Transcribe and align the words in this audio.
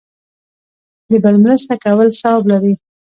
د 1.09 1.11
بل 1.23 1.35
مرسته 1.43 1.73
کول 1.83 2.07
ثواب 2.19 2.43
لري 2.51 2.73